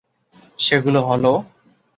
সেগুলো 0.59 0.99
হলোঃ 1.01 1.37